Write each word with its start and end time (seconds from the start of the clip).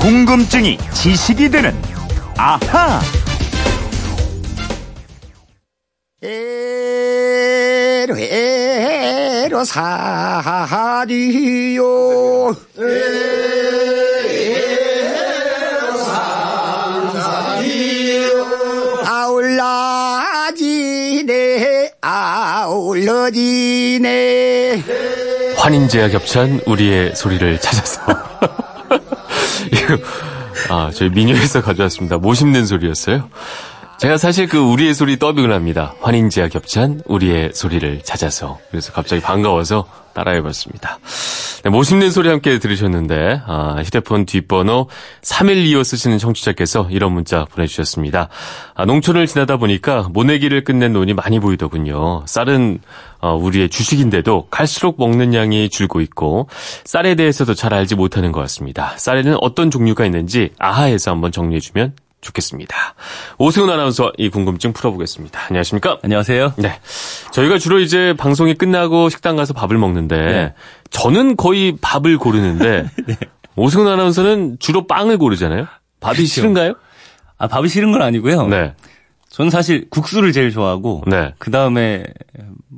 궁금증이 0.00 0.78
지식이 0.94 1.50
되는 1.50 1.74
아하. 2.38 3.00
에로 6.22 8.16
에로 8.18 9.62
사디요 9.64 10.16
아울라지네 20.50 21.92
아울러지네 22.00 23.22
환인제와 25.56 26.08
겹찬 26.08 26.60
우리의 26.66 27.14
소리를 27.14 27.60
찾아서. 27.60 28.29
아, 30.68 30.90
저희 30.94 31.08
민요에서 31.08 31.62
가져왔습니다. 31.62 32.18
못 32.18 32.34
씹는 32.34 32.66
소리였어요. 32.66 33.28
제가 34.00 34.16
사실 34.16 34.48
그 34.48 34.56
우리의 34.56 34.94
소리 34.94 35.18
더빙을 35.18 35.52
합니다. 35.52 35.92
환인제와 36.00 36.48
겹찬 36.48 37.02
우리의 37.04 37.50
소리를 37.52 38.00
찾아서. 38.02 38.58
그래서 38.70 38.92
갑자기 38.94 39.20
반가워서 39.20 39.86
따라해봤습니다. 40.14 40.98
네, 41.64 41.68
못 41.68 41.82
씹는 41.82 42.10
소리 42.10 42.30
함께 42.30 42.58
들으셨는데, 42.58 43.42
아, 43.46 43.82
휴대폰 43.84 44.24
뒷번호 44.24 44.88
3125 45.20 45.84
쓰시는 45.84 46.16
청취자께서 46.16 46.88
이런 46.90 47.12
문자 47.12 47.44
보내주셨습니다. 47.44 48.30
아, 48.74 48.84
농촌을 48.86 49.26
지나다 49.26 49.58
보니까 49.58 50.08
모내기를 50.10 50.64
끝낸 50.64 50.94
논이 50.94 51.12
많이 51.12 51.38
보이더군요. 51.38 52.22
쌀은 52.24 52.78
어, 53.20 53.36
우리의 53.36 53.68
주식인데도 53.68 54.46
갈수록 54.50 54.96
먹는 54.98 55.34
양이 55.34 55.68
줄고 55.68 56.00
있고 56.00 56.48
쌀에 56.84 57.16
대해서도 57.16 57.52
잘 57.52 57.74
알지 57.74 57.96
못하는 57.96 58.32
것 58.32 58.40
같습니다. 58.40 58.94
쌀에는 58.96 59.36
어떤 59.42 59.70
종류가 59.70 60.06
있는지 60.06 60.52
아하에서 60.58 61.10
한번 61.10 61.32
정리해주면 61.32 61.92
좋겠습니다. 62.20 62.76
오승훈 63.38 63.70
아나운서 63.70 64.12
이 64.18 64.28
궁금증 64.28 64.72
풀어보겠습니다. 64.72 65.40
안녕하십니까? 65.48 65.98
안녕하세요. 66.02 66.54
네. 66.58 66.80
저희가 67.32 67.58
주로 67.58 67.78
이제 67.80 68.14
방송이 68.18 68.54
끝나고 68.54 69.08
식당 69.08 69.36
가서 69.36 69.54
밥을 69.54 69.78
먹는데 69.78 70.16
네. 70.16 70.54
저는 70.90 71.36
거의 71.36 71.76
밥을 71.80 72.18
고르는데 72.18 72.88
오승훈 73.56 73.88
아나운서는 73.88 74.58
주로 74.60 74.86
빵을 74.86 75.18
고르잖아요. 75.18 75.66
밥이 76.00 76.16
그렇죠. 76.16 76.28
싫은가요? 76.32 76.74
아, 77.38 77.48
밥이 77.48 77.68
싫은 77.68 77.92
건 77.92 78.02
아니고요. 78.02 78.46
네. 78.48 78.74
저는 79.30 79.50
사실 79.50 79.86
국수를 79.90 80.32
제일 80.32 80.50
좋아하고 80.50 81.04
네. 81.06 81.32
그 81.38 81.50
다음에 81.52 82.02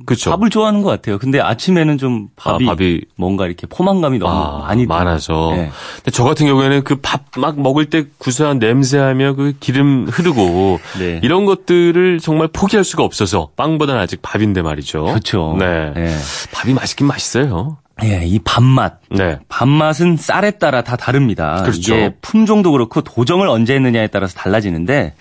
그렇죠. 0.04 0.30
밥을 0.30 0.50
좋아하는 0.50 0.82
것 0.82 0.90
같아요. 0.90 1.16
근데 1.18 1.40
아침에는 1.40 1.96
좀 1.96 2.28
밥이, 2.36 2.68
아, 2.68 2.74
밥이 2.74 3.00
뭔가 3.16 3.46
이렇게 3.46 3.66
포만감이 3.66 4.18
너무 4.18 4.32
아, 4.32 4.58
많이. 4.66 4.84
많아서. 4.84 5.52
네. 5.54 5.70
근데 5.96 6.10
저 6.10 6.24
같은 6.24 6.46
경우에는 6.46 6.84
그 6.84 6.96
밥 7.00 7.22
막 7.38 7.58
먹을 7.58 7.86
때 7.86 8.04
구수한 8.18 8.58
냄새하며 8.58 9.34
그 9.34 9.54
기름 9.58 10.06
흐르고 10.08 10.78
네. 11.00 11.20
이런 11.22 11.46
것들을 11.46 12.18
정말 12.18 12.48
포기할 12.52 12.84
수가 12.84 13.02
없어서 13.04 13.48
빵보다는 13.56 13.98
아직 14.00 14.20
밥인데 14.20 14.60
말이죠. 14.60 15.04
그렇죠. 15.04 15.56
네. 15.58 15.92
네. 15.94 16.14
밥이 16.52 16.74
맛있긴 16.74 17.06
맛있어요. 17.06 17.78
예, 18.04 18.24
이 18.26 18.38
밥맛. 18.40 19.00
네. 19.10 19.38
밥맛은 19.48 20.18
쌀에 20.18 20.52
따라 20.52 20.82
다 20.82 20.96
다릅니다. 20.96 21.62
그렇죠. 21.62 21.94
이게 21.94 22.14
품종도 22.20 22.72
그렇고 22.72 23.00
도정을 23.00 23.48
언제 23.48 23.74
했느냐에 23.74 24.08
따라서 24.08 24.34
달라지는데 24.34 25.14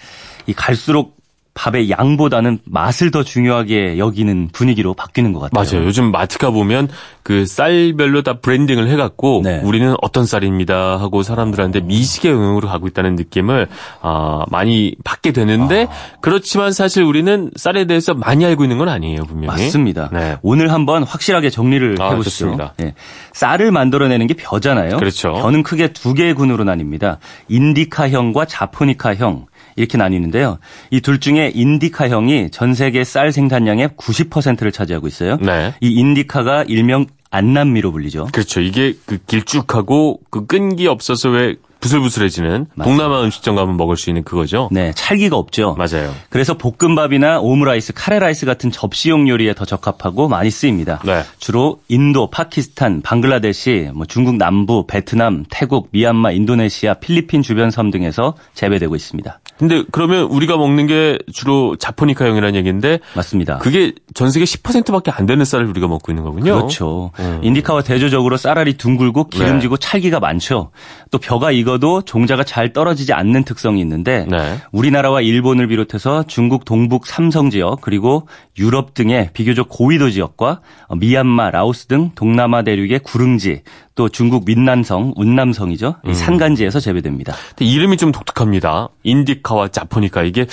이 0.48 0.54
갈수록 0.54 1.16
밥의 1.54 1.90
양보다는 1.90 2.60
맛을 2.64 3.12
더 3.12 3.24
중요하게 3.24 3.98
여기는 3.98 4.50
분위기로 4.54 4.94
바뀌는 4.94 5.34
것 5.34 5.40
같아요. 5.42 5.66
맞아요. 5.78 5.86
요즘 5.86 6.12
마트 6.12 6.38
가 6.38 6.50
보면 6.50 6.88
그 7.24 7.46
쌀별로 7.46 8.22
다 8.22 8.40
브랜딩을 8.42 8.88
해갖고 8.90 9.42
네. 9.44 9.60
우리는 9.64 9.94
어떤 10.02 10.26
쌀입니다 10.26 10.98
하고 10.98 11.24
사람들한테 11.24 11.82
미식의 11.82 12.32
영역으로 12.32 12.70
가고 12.70 12.88
있다는 12.88 13.16
느낌을 13.16 13.68
아, 14.02 14.44
많이 14.50 14.96
받게 15.04 15.34
되는데 15.34 15.88
그렇지만 16.22 16.72
사실 16.72 17.04
우리는 17.04 17.52
쌀에 17.56 17.86
대해서 17.86 18.14
많이 18.14 18.46
알고 18.46 18.64
있는 18.64 18.78
건 18.78 18.88
아니에요 18.88 19.24
분명히. 19.26 19.48
맞습니다. 19.64 20.10
네. 20.14 20.38
오늘 20.42 20.72
한번 20.72 21.04
확실하게 21.04 21.50
정리를 21.50 21.98
아, 22.00 22.12
해보시죠. 22.12 22.46
좋습니다. 22.46 22.74
네. 22.78 22.94
쌀을 23.34 23.72
만들어내는 23.72 24.28
게 24.28 24.36
벼잖아요. 24.36 24.98
그렇죠. 24.98 25.34
벼는 25.34 25.64
크게 25.64 25.92
두 25.92 26.14
개의 26.14 26.34
군으로 26.34 26.64
나뉩니다. 26.64 27.18
인디카형과 27.50 28.46
자포니카형 28.46 29.48
이렇게 29.76 29.98
나뉘는데요. 29.98 30.58
이 30.90 31.02
둘 31.02 31.20
중에 31.20 31.52
인디카형이 31.54 32.52
전 32.52 32.74
세계 32.74 33.04
쌀 33.04 33.32
생산량의 33.32 33.90
90%를 33.98 34.72
차지하고 34.72 35.08
있어요. 35.08 35.38
네. 35.42 35.74
이 35.82 35.92
인디카가 35.94 36.64
일명 36.68 37.06
안남미로 37.32 37.92
불리죠. 37.92 38.28
그렇죠. 38.34 38.62
이게 38.62 38.94
그 39.06 39.18
길쭉하고 39.26 40.20
그 40.30 40.46
끈기 40.46 40.88
없어서 40.88 41.30
왜 41.30 41.56
부슬부슬해지는 41.82 42.68
동남아 42.82 43.22
음식점 43.24 43.56
가면 43.56 43.76
먹을 43.76 43.98
수 43.98 44.10
있는 44.10 44.24
그거죠. 44.24 44.70
네, 44.72 44.94
찰기가 44.96 45.36
없죠. 45.36 45.76
맞아요. 45.78 46.14
그래서 46.30 46.56
볶음밥이나 46.56 47.40
오므라이스, 47.42 47.94
카레라이스 47.94 48.46
같은 48.46 48.72
접시용 48.72 49.28
요리에 49.28 49.54
더 49.54 49.66
적합하고 49.66 50.30
많이 50.30 50.50
쓰입니다. 50.50 51.02
네. 51.04 51.24
주로 51.40 51.82
인도, 51.90 52.30
파키스탄, 52.30 53.02
방글라데시, 53.02 53.90
뭐 53.94 54.06
중국 54.06 54.38
남부, 54.38 54.86
베트남, 54.88 55.44
태국, 55.50 55.90
미얀마, 55.92 56.32
인도네시아, 56.32 56.94
필리핀 56.96 57.42
주변 57.42 57.72
섬 57.72 57.92
등에서 57.92 58.36
재배되고 58.54 58.96
있습니다. 58.96 59.40
근데 59.58 59.84
그러면 59.92 60.24
우리가 60.24 60.58
먹는 60.58 60.88
게 60.88 61.18
주로 61.34 61.76
자포니카형이라는 61.76 62.56
얘기인데 62.56 63.00
맞습니다. 63.16 63.58
그게 63.58 63.94
전 64.14 64.32
세계 64.32 64.46
10%밖에 64.46 65.12
안 65.12 65.26
되는 65.26 65.44
쌀을 65.44 65.66
우리가 65.68 65.88
먹고 65.88 66.12
있는 66.12 66.24
거군요. 66.24 66.56
그렇죠. 66.56 67.12
인디카와 67.42 67.84
대조적으로 67.84 68.38
쌀알이 68.38 68.78
둥글고 68.78 69.30
기름지고 69.30 69.78
찰기가 69.78 70.20
많죠. 70.20 70.72
또 71.10 71.18
벼가 71.18 71.52
익어 71.52 71.71
도 71.78 72.02
종자가 72.02 72.44
잘 72.44 72.74
떨어지지 72.74 73.14
않는 73.14 73.44
특성이 73.44 73.82
있는데 73.82 74.26
네. 74.30 74.58
우리나라와 74.72 75.22
일본을 75.22 75.68
비롯해서 75.68 76.24
중국 76.28 76.66
동북 76.66 77.08
삼성 77.08 77.50
지역 77.50 77.82
그리고 77.82 78.28
유럽 78.58 78.94
등의 78.94 79.30
비교적 79.34 79.68
고위도 79.70 80.12
지역과 80.12 80.62
미얀마, 80.98 81.52
라오스 81.52 81.88
등 81.88 82.12
동남아 82.16 82.62
대륙의 82.64 83.00
구릉지 83.00 83.62
또 83.96 84.10
중국 84.10 84.46
민난성, 84.46 85.14
운남성이죠. 85.16 85.96
이 86.08 86.14
산간지에서 86.14 86.80
재배됩니다. 86.80 87.36
이름이 87.60 87.98
좀 87.98 88.12
독특합니다. 88.12 88.90
인디카와 89.04 89.68
자포니카 89.68 90.24
이게 90.24 90.46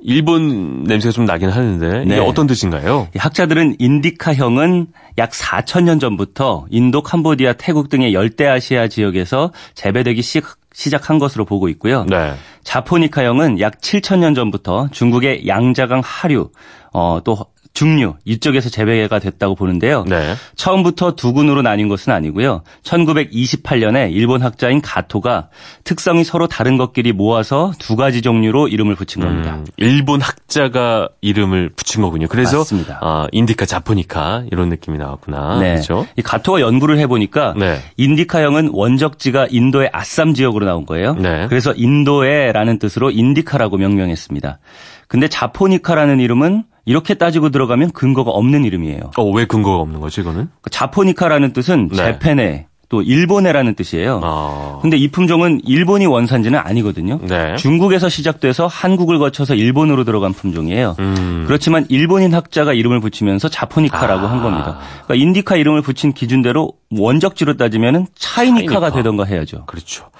일본 0.00 0.84
냄새가 0.84 1.12
좀 1.12 1.24
나긴 1.24 1.50
하는데 1.50 2.02
이게 2.04 2.16
네. 2.16 2.18
어떤 2.18 2.46
뜻인가요? 2.46 3.08
이 3.14 3.18
학자들은 3.18 3.76
인디카형은 3.78 4.86
약 5.18 5.30
4천 5.30 5.84
년 5.84 5.98
전부터 5.98 6.66
인도, 6.70 7.02
캄보디아, 7.02 7.54
태국 7.54 7.88
등의 7.88 8.14
열대아시아 8.14 8.88
지역에서 8.88 9.52
재배되기 9.74 10.22
시, 10.22 10.40
시작한 10.74 11.18
것으로 11.18 11.46
보고 11.46 11.68
있고요. 11.70 12.04
네. 12.04 12.34
자포니카형은 12.64 13.60
약 13.60 13.80
7천 13.80 14.18
년 14.18 14.34
전부터 14.34 14.88
중국의 14.90 15.46
양자강 15.46 16.02
하류, 16.04 16.50
어, 16.92 17.20
또 17.24 17.46
중류 17.74 18.14
이쪽에서 18.24 18.70
재배가 18.70 19.18
됐다고 19.18 19.56
보는데요. 19.56 20.04
네. 20.08 20.34
처음부터 20.54 21.16
두 21.16 21.32
군으로 21.32 21.60
나뉜 21.60 21.88
것은 21.88 22.12
아니고요. 22.12 22.62
1928년에 22.84 24.12
일본 24.12 24.42
학자인 24.42 24.80
가토가 24.80 25.48
특성이 25.82 26.22
서로 26.22 26.46
다른 26.46 26.76
것끼리 26.76 27.12
모아서 27.12 27.72
두 27.80 27.96
가지 27.96 28.22
종류로 28.22 28.68
이름을 28.68 28.94
붙인 28.94 29.22
겁니다. 29.22 29.56
음, 29.56 29.66
일본 29.76 30.20
학자가 30.20 31.08
이름을 31.20 31.70
붙인 31.70 32.00
거군요. 32.00 32.28
그래서 32.28 32.58
맞습니다. 32.58 33.00
아, 33.02 33.26
인디카, 33.32 33.66
자포니카 33.66 34.44
이런 34.52 34.68
느낌이 34.68 34.96
나왔구나. 34.96 35.58
네. 35.58 35.72
그렇죠? 35.72 36.06
이 36.16 36.22
가토가 36.22 36.60
연구를 36.60 36.98
해보니까 37.00 37.54
네. 37.58 37.80
인디카형은 37.96 38.70
원적지가 38.72 39.48
인도의 39.50 39.90
아쌈 39.92 40.34
지역으로 40.34 40.64
나온 40.64 40.86
거예요. 40.86 41.14
네. 41.14 41.46
그래서 41.48 41.72
인도의라는 41.74 42.78
뜻으로 42.78 43.10
인디카라고 43.10 43.78
명명했습니다. 43.78 44.60
근데 45.08 45.26
자포니카라는 45.26 46.20
이름은 46.20 46.64
이렇게 46.84 47.14
따지고 47.14 47.50
들어가면 47.50 47.92
근거가 47.92 48.30
없는 48.30 48.64
이름이에요. 48.64 49.10
어, 49.16 49.30
왜 49.30 49.44
근거가 49.46 49.78
없는 49.78 50.00
거지, 50.00 50.20
이거는? 50.20 50.48
그 50.60 50.70
자포니카라는 50.70 51.52
뜻은 51.52 51.88
네. 51.88 51.96
Japan의 51.96 52.66
또 52.90 53.00
일본의라는 53.00 53.74
뜻이에요. 53.74 54.20
아. 54.22 54.78
근데 54.82 54.98
이 54.98 55.08
품종은 55.08 55.62
일본이 55.64 56.04
원산지는 56.04 56.58
아니거든요. 56.62 57.18
네. 57.22 57.56
중국에서 57.56 58.10
시작돼서 58.10 58.66
한국을 58.66 59.18
거쳐서 59.18 59.54
일본으로 59.54 60.04
들어간 60.04 60.32
품종이에요. 60.34 60.94
음. 61.00 61.44
그렇지만 61.46 61.86
일본인 61.88 62.34
학자가 62.34 62.74
이름을 62.74 63.00
붙이면서 63.00 63.48
자포니카라고 63.48 64.26
아. 64.26 64.30
한 64.30 64.42
겁니다. 64.42 64.78
그러니까 65.06 65.14
인디카 65.14 65.56
이름을 65.56 65.80
붙인 65.80 66.12
기준대로 66.12 66.72
원적지로 66.90 67.56
따지면은 67.56 68.06
차이니카가 68.14 68.80
차이니카. 68.80 68.90
되던가 68.96 69.24
해야죠. 69.24 69.64
그렇죠. 69.64 70.10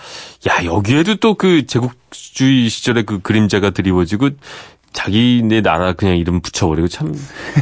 야, 0.49 0.65
여기에도 0.65 1.17
또 1.17 1.35
그 1.35 1.67
제국주의 1.67 2.71
시절의 2.71 3.05
그 3.05 3.19
그림자가 3.21 3.71
드리워지고 3.71 4.31
자기네 4.95 5.61
나라 5.61 5.93
그냥 5.93 6.17
이름 6.17 6.41
붙여버리고 6.41 6.89
참 6.89 7.15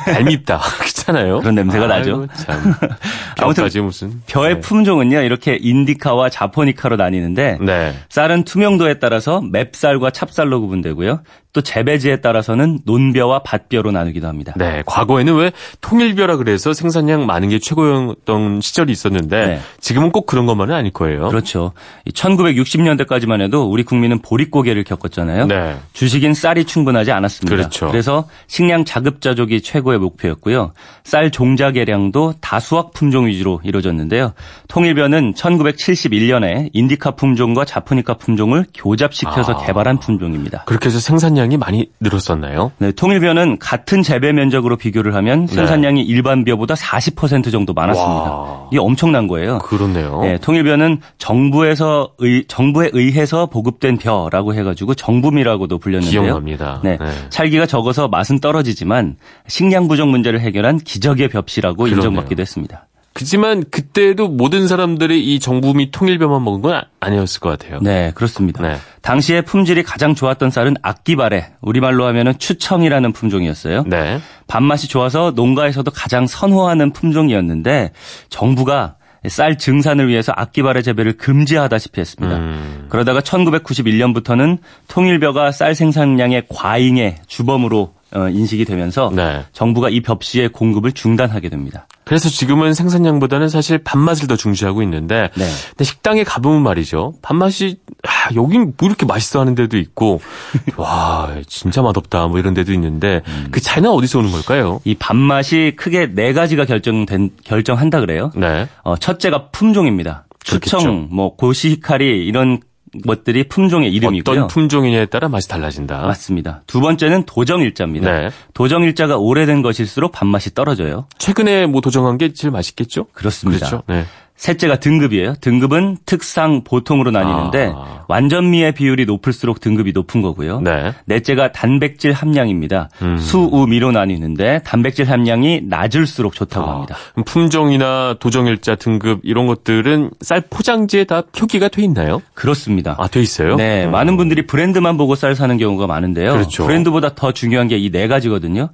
얄밉다. 0.06 0.60
그렇잖아요. 0.78 1.40
그런 1.40 1.54
냄새가 1.56 1.86
나죠. 1.86 2.20
아이고, 2.20 2.26
참. 2.34 2.74
아무튼 3.38 3.84
무슨. 3.84 4.22
벼의 4.26 4.54
네. 4.56 4.60
품종은요 4.60 5.22
이렇게 5.22 5.58
인디카와 5.60 6.28
자포니카로 6.28 6.96
나뉘는데 6.96 7.58
네. 7.60 7.94
쌀은 8.10 8.44
투명도에 8.44 8.98
따라서 9.00 9.40
맵쌀과 9.40 10.10
찹쌀로 10.10 10.60
구분되고요. 10.60 11.22
또 11.52 11.60
재배지에 11.60 12.22
따라서는 12.22 12.80
논벼와 12.86 13.40
밭벼로 13.40 13.90
나누기도 13.90 14.26
합니다. 14.26 14.54
네, 14.56 14.82
과거에는 14.86 15.34
왜 15.36 15.52
통일벼라 15.82 16.36
그래서 16.36 16.72
생산량 16.72 17.26
많은 17.26 17.50
게 17.50 17.58
최고였던 17.58 18.62
시절이 18.62 18.90
있었는데 18.90 19.46
네. 19.46 19.60
지금은 19.78 20.12
꼭 20.12 20.24
그런 20.24 20.46
것만은 20.46 20.74
아닐 20.74 20.92
거예요. 20.92 21.28
그렇죠. 21.28 21.72
1960년대까지만 22.10 23.42
해도 23.42 23.64
우리 23.70 23.82
국민은 23.82 24.20
보릿고개를 24.22 24.84
겪었잖아요. 24.84 25.46
네. 25.46 25.76
주식인 25.92 26.32
쌀이 26.32 26.64
충분하지 26.64 27.12
않았 27.12 27.21
습니다. 27.28 27.56
그렇죠. 27.56 27.88
그래서 27.88 28.28
식량 28.46 28.84
자급자족이 28.84 29.62
최고의 29.62 29.98
목표였고요. 29.98 30.72
쌀 31.04 31.30
종자 31.30 31.72
개량도 31.72 32.34
다수학 32.40 32.92
품종 32.92 33.26
위주로 33.26 33.60
이루어졌는데요. 33.64 34.32
통일벼는 34.68 35.34
1971년에 35.34 36.70
인디카 36.72 37.12
품종과 37.12 37.64
자포니카 37.64 38.14
품종을 38.14 38.66
교잡시켜서 38.74 39.52
아. 39.52 39.66
개발한 39.66 39.98
품종입니다. 39.98 40.64
그렇게 40.66 40.86
해서 40.86 40.98
생산량이 41.00 41.56
많이 41.56 41.90
늘었었나요? 42.00 42.72
네, 42.78 42.92
통일벼는 42.92 43.58
같은 43.58 44.02
재배 44.02 44.32
면적으로 44.32 44.76
비교를 44.76 45.14
하면 45.14 45.46
생산량이 45.46 46.02
일반 46.02 46.44
벼보다 46.44 46.74
40% 46.74 47.50
정도 47.50 47.72
많았습니다. 47.72 48.24
네. 48.24 48.30
와. 48.30 48.68
이게 48.70 48.78
엄청난 48.78 49.28
거예요. 49.28 49.58
그렇네요. 49.58 50.20
네, 50.22 50.38
통일벼는 50.38 51.00
정부에서 51.18 52.12
의, 52.18 52.44
정부에 52.48 52.90
의해서 52.92 53.46
보급된 53.46 53.98
벼라고 53.98 54.54
해가지고 54.54 54.94
정부미라고도 54.94 55.78
불렸는데요. 55.78 56.22
기억납니다. 56.22 56.80
네, 56.82 56.96
네. 56.98 57.06
찰기가 57.30 57.66
적어서 57.66 58.08
맛은 58.08 58.40
떨어지지만 58.40 59.16
식량 59.48 59.88
부족 59.88 60.08
문제를 60.08 60.40
해결한 60.40 60.78
기적의 60.78 61.28
벼씨라고 61.28 61.84
그러네요. 61.84 61.96
인정받기도 61.96 62.40
했습니다. 62.40 62.86
그지만 63.14 63.62
그때도 63.70 64.28
모든 64.28 64.66
사람들이 64.66 65.22
이 65.22 65.38
정부 65.38 65.74
및 65.74 65.90
통일벼만 65.92 66.42
먹은 66.42 66.62
건 66.62 66.74
아- 66.76 66.84
아니었을 67.00 67.40
것 67.40 67.50
같아요. 67.50 67.78
네, 67.82 68.10
그렇습니다. 68.14 68.62
네. 68.66 68.76
당시에 69.02 69.42
품질이 69.42 69.82
가장 69.82 70.14
좋았던 70.14 70.50
쌀은 70.50 70.76
악기발에 70.80 71.48
우리말로 71.60 72.06
하면은 72.06 72.38
추청이라는 72.38 73.12
품종이었어요. 73.12 73.84
네. 73.86 74.18
밥맛이 74.46 74.88
좋아서 74.88 75.32
농가에서도 75.36 75.90
가장 75.90 76.26
선호하는 76.26 76.92
품종이었는데 76.94 77.92
정부가 78.30 78.96
쌀 79.28 79.56
증산을 79.56 80.08
위해서 80.08 80.32
악기발의 80.34 80.82
재배를 80.82 81.16
금지하다시피 81.16 82.00
했습니다. 82.00 82.36
음. 82.36 82.86
그러다가 82.88 83.20
1991년부터는 83.20 84.58
통일벼가 84.88 85.52
쌀 85.52 85.74
생산량의 85.74 86.46
과잉의 86.48 87.18
주범으로 87.26 87.94
어, 88.14 88.28
인식이 88.28 88.64
되면서 88.64 89.10
네. 89.14 89.44
정부가 89.52 89.88
이 89.88 90.00
벽시의 90.00 90.50
공급을 90.50 90.92
중단하게 90.92 91.48
됩니다. 91.48 91.86
그래서 92.04 92.28
지금은 92.28 92.74
생산량보다는 92.74 93.48
사실 93.48 93.78
밥맛을 93.78 94.26
더 94.26 94.36
중시하고 94.36 94.82
있는데 94.82 95.30
네. 95.36 95.44
근데 95.70 95.84
식당에 95.84 96.24
가보면 96.24 96.62
말이죠. 96.62 97.14
밥맛이 97.22 97.78
아, 98.04 98.34
여긴 98.34 98.74
뭐 98.76 98.88
이렇게 98.88 99.06
맛있어 99.06 99.40
하는 99.40 99.54
데도 99.54 99.78
있고 99.78 100.20
와 100.76 101.34
진짜 101.46 101.82
맛없다 101.82 102.26
뭐 102.26 102.38
이런 102.38 102.54
데도 102.54 102.72
있는데 102.72 103.22
음. 103.26 103.48
그 103.50 103.60
차이는 103.60 103.88
어디서 103.90 104.18
오는 104.18 104.30
걸까요? 104.30 104.80
이 104.84 104.94
밥맛이 104.94 105.74
크게 105.76 106.14
네 106.14 106.32
가지가 106.32 106.64
결정된 106.64 107.30
결정한다 107.44 108.00
그래요. 108.00 108.30
네. 108.34 108.68
어, 108.82 108.96
첫째가 108.96 109.48
품종입니다. 109.50 110.26
그렇겠죠. 110.46 110.78
추청, 110.78 111.08
뭐 111.10 111.36
고시히카리 111.36 112.26
이런 112.26 112.60
것들이 113.06 113.44
품종의 113.48 113.92
이름이고요. 113.92 114.32
어떤 114.32 114.46
품종이냐에 114.48 115.06
따라 115.06 115.28
맛이 115.28 115.48
달라진다. 115.48 116.02
맞습니다. 116.02 116.62
두 116.66 116.80
번째는 116.80 117.24
도정일자입니다. 117.24 118.20
네. 118.20 118.30
도정일자가 118.54 119.16
오래된 119.16 119.62
것일수록 119.62 120.12
밥맛이 120.12 120.54
떨어져요. 120.54 121.06
최근에 121.18 121.66
뭐 121.66 121.80
도정한 121.80 122.18
게 122.18 122.32
제일 122.32 122.50
맛있겠죠? 122.52 123.06
그렇습니다. 123.12 123.66
그렇죠. 123.66 123.82
네. 123.88 124.04
셋째가 124.42 124.80
등급이에요. 124.80 125.34
등급은 125.40 125.98
특상, 126.04 126.64
보통으로 126.64 127.12
나뉘는데 127.12 127.70
아. 127.76 128.04
완전미의 128.08 128.72
비율이 128.72 129.06
높을수록 129.06 129.60
등급이 129.60 129.92
높은 129.92 130.20
거고요. 130.20 130.60
네. 130.62 130.92
넷째가 131.04 131.52
단백질 131.52 132.12
함량입니다. 132.12 132.88
음. 133.02 133.18
수우미로 133.18 133.92
나뉘는데 133.92 134.62
단백질 134.64 135.08
함량이 135.08 135.62
낮을수록 135.68 136.34
좋다고 136.34 136.68
아, 136.68 136.74
합니다. 136.74 136.96
품종이나 137.24 138.16
도정일자 138.18 138.74
등급 138.74 139.20
이런 139.22 139.46
것들은 139.46 140.10
쌀 140.20 140.40
포장지에 140.50 141.04
다 141.04 141.22
표기가 141.36 141.68
돼 141.68 141.82
있나요? 141.82 142.20
그렇습니다. 142.34 142.96
아, 142.98 143.06
돼 143.06 143.20
있어요? 143.20 143.54
네, 143.54 143.84
음. 143.84 143.92
많은 143.92 144.16
분들이 144.16 144.44
브랜드만 144.44 144.96
보고 144.96 145.14
쌀 145.14 145.36
사는 145.36 145.56
경우가 145.56 145.86
많은데요. 145.86 146.32
그렇죠. 146.32 146.66
브랜드보다 146.66 147.14
더 147.14 147.30
중요한 147.30 147.68
게 147.68 147.76
이 147.78 147.90
네 147.92 148.08
가지거든요. 148.08 148.70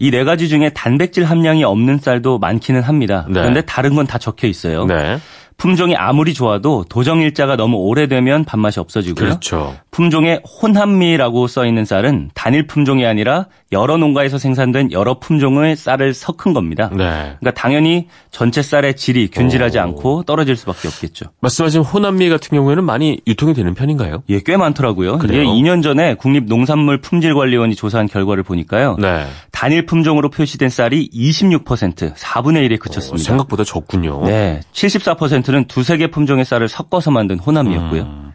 이 0.00 0.10
네 0.10 0.24
가지 0.24 0.48
중에 0.48 0.70
단백질 0.70 1.24
함량이 1.24 1.62
없는 1.62 1.98
쌀도 1.98 2.38
많기는 2.38 2.80
합니다. 2.82 3.26
네. 3.28 3.34
그런데 3.40 3.60
다른 3.62 3.94
건 3.94 4.06
다 4.06 4.18
적혀 4.18 4.48
있어요. 4.48 4.86
네. 4.86 5.18
품종이 5.56 5.94
아무리 5.94 6.32
좋아도 6.32 6.86
도정 6.88 7.20
일자가 7.20 7.54
너무 7.54 7.76
오래되면 7.76 8.46
밥맛이 8.46 8.80
없어지고요. 8.80 9.26
그렇죠. 9.28 9.76
품종에 9.90 10.40
혼합미라고 10.62 11.46
써 11.48 11.66
있는 11.66 11.84
쌀은 11.84 12.30
단일 12.32 12.66
품종이 12.66 13.04
아니라 13.04 13.44
여러 13.70 13.98
농가에서 13.98 14.38
생산된 14.38 14.90
여러 14.92 15.18
품종의 15.18 15.76
쌀을 15.76 16.14
섞은 16.14 16.54
겁니다. 16.54 16.88
네. 16.92 17.36
그러니까 17.40 17.50
당연히 17.50 18.08
전체 18.30 18.62
쌀의 18.62 18.96
질이 18.96 19.28
균질하지 19.28 19.76
오. 19.76 19.82
않고 19.82 20.22
떨어질 20.22 20.56
수밖에 20.56 20.88
없겠죠. 20.88 21.26
말씀하신 21.42 21.82
호남미 21.82 22.30
같은 22.30 22.56
경우에는 22.56 22.82
많이 22.82 23.20
유통이 23.26 23.52
되는 23.52 23.74
편인가요? 23.74 24.22
예, 24.30 24.40
꽤 24.40 24.56
많더라고요. 24.56 25.18
그래요? 25.18 25.42
이게 25.42 25.50
2년 25.52 25.82
전에 25.82 26.14
국립농산물품질관리원이 26.14 27.74
조사한 27.74 28.06
결과를 28.08 28.44
보니까요. 28.44 28.96
네. 28.98 29.26
단일 29.60 29.84
품종으로 29.84 30.30
표시된 30.30 30.70
쌀이 30.70 31.10
26%, 31.10 32.14
4분의 32.14 32.66
1에 32.66 32.78
그쳤습니다. 32.78 33.22
생각보다 33.22 33.62
적군요. 33.62 34.22
네, 34.24 34.62
74%는 34.72 35.66
두세 35.66 35.98
개 35.98 36.06
품종의 36.06 36.46
쌀을 36.46 36.66
섞어서 36.66 37.10
만든 37.10 37.38
호남미였고요. 37.38 38.02
음. 38.02 38.32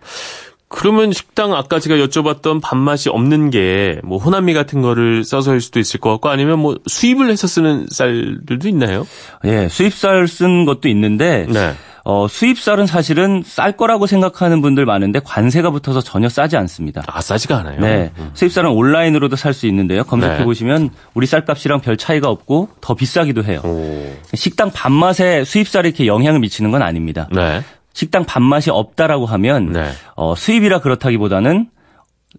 그러면 0.67 1.11
식당 1.13 1.55
아까 1.55 1.79
제가 1.79 1.95
여쭤봤던 1.95 2.61
밥맛이 2.61 3.09
없는 3.09 3.49
게 3.49 3.99
뭐 4.03 4.19
호남미 4.19 4.53
같은 4.53 4.83
거를 4.83 5.23
써서일 5.23 5.61
수도 5.61 5.79
있을 5.79 5.99
것 5.99 6.11
같고 6.11 6.29
아니면 6.29 6.59
뭐 6.59 6.77
수입을 6.85 7.31
해서 7.31 7.47
쓰는 7.47 7.87
쌀들도 7.89 8.67
있나요? 8.67 9.07
예, 9.45 9.67
수입 9.67 9.95
쌀 9.95 10.27
쓴 10.27 10.65
것도 10.65 10.89
있는데 10.89 11.47
네. 11.49 11.73
어, 12.07 12.27
수입쌀은 12.27 12.85
사실은 12.85 13.41
쌀 13.43 13.71
거라고 13.71 14.05
생각하는 14.05 14.61
분들 14.61 14.85
많은데 14.85 15.19
관세가 15.23 15.71
붙어서 15.71 16.01
전혀 16.01 16.29
싸지 16.29 16.55
않습니다. 16.55 17.03
아 17.07 17.19
싸지가 17.19 17.57
않아요. 17.57 17.79
네. 17.81 18.11
음. 18.19 18.29
수입쌀은 18.35 18.69
온라인으로도 18.69 19.35
살 19.35 19.55
수 19.55 19.65
있는데요. 19.67 20.03
검색해 20.03 20.37
네. 20.39 20.43
보시면 20.43 20.91
우리 21.15 21.25
쌀값이랑 21.25 21.79
별 21.81 21.97
차이가 21.97 22.29
없고 22.29 22.69
더 22.81 22.93
비싸기도 22.93 23.43
해요. 23.43 23.61
오. 23.63 24.13
식당 24.35 24.69
밥맛에 24.71 25.43
수입쌀이 25.45 25.87
이렇게 25.87 26.05
영향을 26.07 26.39
미치는 26.41 26.71
건 26.71 26.81
아닙니다. 26.83 27.27
네. 27.31 27.61
식당 27.93 28.25
밥맛이 28.25 28.69
없다라고 28.69 29.25
하면 29.25 29.71
네. 29.71 29.89
어, 30.15 30.35
수입이라 30.35 30.79
그렇다기보다는 30.81 31.69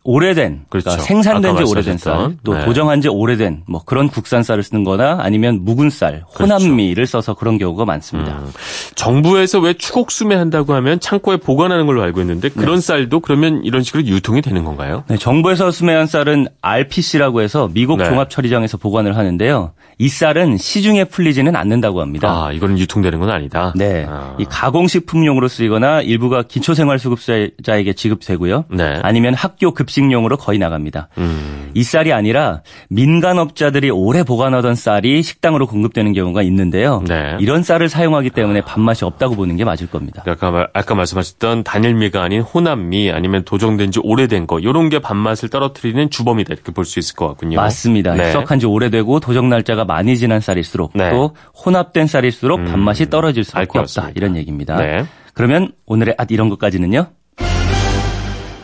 오래된 0.04 0.64
그러니까 0.68 0.90
그렇죠. 0.92 1.02
생산된 1.02 1.56
지 1.56 1.62
오래된 1.64 1.98
쌀, 1.98 2.36
또 2.44 2.54
네. 2.54 2.64
도정한 2.64 3.00
지 3.00 3.08
오래된 3.08 3.62
뭐 3.66 3.82
그런 3.84 4.08
국산 4.08 4.42
쌀을 4.42 4.62
쓰는 4.62 4.84
거나 4.84 5.18
아니면 5.20 5.64
묵은 5.64 5.90
쌀, 5.90 6.22
호남미를 6.38 7.06
써서 7.06 7.34
그런 7.34 7.58
경우가 7.58 7.84
많습니다. 7.84 8.38
음. 8.38 8.52
정부에서 8.94 9.60
왜 9.60 9.74
추곡 9.74 10.10
수매한다고 10.10 10.74
하면 10.74 11.00
창고에 11.00 11.36
보관하는 11.36 11.86
걸로 11.86 12.02
알고 12.02 12.20
있는데 12.20 12.48
그런 12.48 12.80
쌀도 12.80 13.20
그러면 13.20 13.62
이런 13.64 13.82
식으로 13.82 14.04
유통이 14.04 14.42
되는 14.42 14.64
건가요? 14.64 15.04
네, 15.08 15.16
정부에서 15.16 15.70
수매한 15.70 16.06
쌀은 16.06 16.48
RPC라고 16.62 17.42
해서 17.42 17.68
미국 17.72 17.98
네. 17.98 18.04
종합 18.04 18.30
처리장에서 18.30 18.78
보관을 18.78 19.16
하는데요. 19.16 19.72
이 19.98 20.08
쌀은 20.08 20.58
시중에 20.58 21.04
풀리지는 21.04 21.56
않는다고 21.56 22.02
합니다. 22.02 22.28
아, 22.28 22.52
이거는 22.52 22.78
유통되는 22.78 23.18
건 23.18 23.30
아니다. 23.30 23.72
네. 23.76 24.04
아. 24.08 24.36
이 24.38 24.44
가공식품용으로 24.44 25.48
쓰이거나 25.48 26.02
일부가 26.02 26.42
기초생활수급자에게 26.42 27.94
지급되고요. 27.94 28.66
네. 28.70 29.00
아니면 29.02 29.32
학교 29.32 29.72
급 29.72 29.85
식용으로 29.88 30.36
거의 30.36 30.58
나갑니다. 30.58 31.08
음. 31.18 31.70
이 31.74 31.82
쌀이 31.82 32.12
아니라 32.12 32.62
민간업자들이 32.90 33.90
오래 33.90 34.22
보관하던 34.22 34.74
쌀이 34.74 35.22
식당으로 35.22 35.66
공급되는 35.66 36.12
경우가 36.12 36.42
있는데요. 36.42 37.02
네. 37.06 37.36
이런 37.40 37.62
쌀을 37.62 37.88
사용하기 37.88 38.30
때문에 38.30 38.60
밥맛이 38.62 39.04
없다고 39.04 39.36
보는 39.36 39.56
게 39.56 39.64
맞을 39.64 39.86
겁니다. 39.86 40.22
아까, 40.26 40.50
말- 40.50 40.68
아까 40.74 40.94
말씀하셨던 40.94 41.64
단일미가 41.64 42.22
아닌 42.22 42.40
호남미 42.42 43.10
아니면 43.12 43.44
도정된 43.44 43.90
지 43.92 44.00
오래된 44.02 44.46
거 44.46 44.58
이런 44.58 44.88
게 44.88 44.98
밥맛을 44.98 45.48
떨어뜨리는 45.50 46.10
주범이다 46.10 46.54
이렇게 46.54 46.72
볼 46.72 46.84
수 46.84 46.98
있을 46.98 47.16
것 47.16 47.26
같군요. 47.28 47.56
맞습니다. 47.56 48.14
네. 48.14 48.30
수확한 48.32 48.58
지 48.60 48.66
오래되고 48.66 49.20
도정 49.20 49.48
날짜가 49.48 49.84
많이 49.84 50.16
지난 50.16 50.40
쌀일수록 50.40 50.92
네. 50.94 51.08
음. 51.08 51.10
또 51.10 51.34
혼합된 51.64 52.06
쌀일수록 52.06 52.64
밥맛이 52.64 53.10
떨어질 53.10 53.40
알 53.40 53.44
수밖에 53.44 53.66
것 53.66 53.78
없다. 53.98 54.10
이런 54.14 54.36
얘기입니다. 54.36 54.76
네. 54.76 55.04
그러면 55.34 55.72
오늘의 55.86 56.14
앗 56.16 56.30
이런 56.30 56.48
것까지는요. 56.48 57.06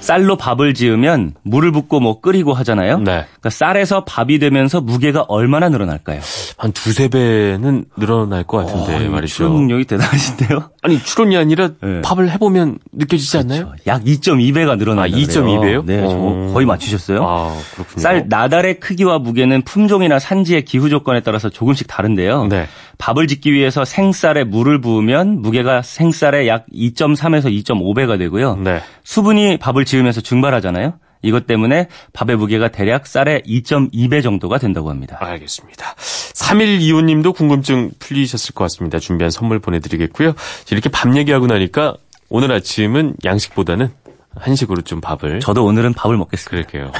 쌀로 0.03 0.37
밥을 0.37 0.75
지으면 0.75 1.35
물을 1.43 1.71
붓고 1.71 2.01
뭐 2.01 2.21
끓이고 2.21 2.53
하잖아요. 2.55 2.99
네. 2.99 3.05
그러니까 3.05 3.51
쌀에서 3.51 4.05
밥이 4.05 4.39
되면서 4.41 4.81
무게가 4.81 5.25
얼마나 5.29 5.69
늘어날까요? 5.69 6.21
한 6.59 6.73
두세 6.73 7.09
배는 7.09 7.87
늘어날 7.97 8.43
것 8.45 8.59
같은데 8.59 8.97
어, 8.97 9.03
이 9.03 9.09
말이죠. 9.09 9.49
능력이 9.49 9.85
대단하신데요. 9.85 10.72
아니 10.85 11.01
추론이 11.01 11.37
아니라 11.37 11.71
네. 11.81 12.01
밥을 12.03 12.29
해보면 12.33 12.79
느껴지지 12.91 13.39
않나요? 13.39 13.73
약 13.87 14.03
2.2배가 14.03 14.77
늘어난다. 14.77 15.03
아, 15.03 15.07
2.2 15.09 15.61
배요? 15.63 15.85
네, 15.87 16.01
저 16.01 16.09
어. 16.09 16.51
거의 16.53 16.67
맞추셨어요. 16.67 17.23
아 17.23 17.57
그렇군요. 17.75 18.03
쌀 18.03 18.27
나달의 18.29 18.81
크기와 18.81 19.21
무게는 19.21 19.63
품종이나 19.63 20.19
산지의 20.19 20.65
기후 20.65 20.91
조건에 20.91 21.21
따라서 21.21 21.51
조금씩 21.51 21.87
다른데요. 21.87 22.49
네. 22.49 22.67
밥을 22.99 23.29
짓기 23.29 23.53
위해서 23.53 23.85
생쌀에 23.85 24.43
물을 24.43 24.81
부으면 24.81 25.41
무게가 25.41 25.83
생쌀의 25.83 26.49
약 26.49 26.67
2.3에서 26.75 27.45
2.5배가 27.65 28.19
되고요. 28.19 28.57
네. 28.57 28.81
수분이 29.05 29.59
밥을 29.59 29.85
지으면서 29.85 30.21
증발하잖아요. 30.21 30.95
이것 31.23 31.47
때문에 31.47 31.89
밥의 32.13 32.37
무게가 32.37 32.69
대략 32.69 33.07
쌀의 33.07 33.43
2.2배 33.47 34.23
정도가 34.23 34.59
된다고 34.59 34.91
합니다. 34.91 35.17
알겠습니다. 35.21 35.95
3125님도 35.97 37.35
궁금증 37.35 37.91
풀리셨을 37.99 38.55
것 38.55 38.65
같습니다. 38.65 38.99
준비한 38.99 39.31
선물 39.31 39.59
보내드리겠고요. 39.59 40.35
이렇게 40.71 40.89
밥 40.89 41.17
얘기하고 41.17 41.47
나니까 41.47 41.95
오늘 42.29 42.53
아침은 42.53 43.15
양식보다는 43.25 43.91
한식으로 44.35 44.83
좀 44.83 45.01
밥을 45.01 45.41
저도 45.41 45.65
오늘은 45.65 45.93
밥을 45.95 46.17
먹겠습니다. 46.17 46.69
그럴게요. 46.69 46.93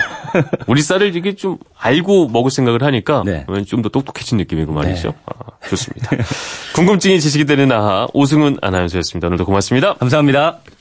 우리 0.67 0.83
쌀을 0.83 1.17
이게 1.17 1.35
좀 1.35 1.59
알고 1.79 2.29
먹을 2.29 2.51
생각을 2.51 2.83
하니까 2.83 3.23
네. 3.25 3.47
좀더 3.67 3.89
똑똑해진 3.89 4.39
느낌이고 4.39 4.73
말이죠. 4.73 5.15
아, 5.27 5.69
좋습니다. 5.69 6.11
궁금증이 6.75 7.21
지식이 7.21 7.47
되는 7.47 7.73
아하 7.73 8.07
오승훈 8.13 8.59
아나운서였습니다. 8.61 9.29
오늘도 9.29 9.47
고맙습니다. 9.47 9.95
감사합니다. 9.95 10.61